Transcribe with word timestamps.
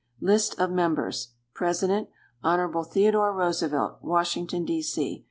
List 0.19 0.59
of 0.59 0.71
Members 0.71 1.27
President. 1.53 2.09
Hon. 2.41 2.83
Theodore 2.85 3.33
Roosevelt, 3.35 3.99
Washington, 4.01 4.65
D. 4.65 4.81
C. 4.81 5.19